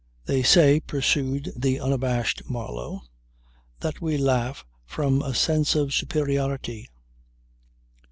"They 0.25 0.41
say," 0.41 0.79
pursued 0.79 1.53
the 1.55 1.79
unabashed 1.79 2.49
Marlow, 2.49 3.03
"that 3.81 4.01
we 4.01 4.17
laugh 4.17 4.65
from 4.83 5.21
a 5.21 5.35
sense 5.35 5.75
of 5.75 5.93
superiority. 5.93 6.89